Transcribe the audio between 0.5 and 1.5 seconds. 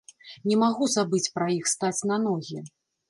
Не магу забыць пра